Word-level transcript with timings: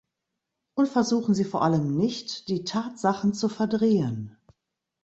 Und 0.73 0.87
versuchen 0.87 1.35
Sie 1.35 1.43
vor 1.43 1.61
allem 1.61 1.95
nicht, 1.95 2.47
die 2.47 2.63
Tatsachen 2.63 3.35
zu 3.35 3.49
verdrehen. 3.49 4.35